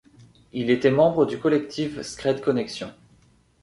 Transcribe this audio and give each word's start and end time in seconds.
Il 0.51 0.71
était 0.71 0.89
membre 0.89 1.27
du 1.27 1.37
collectif 1.37 2.01
Scred 2.01 2.41
Connexion. 2.41 2.91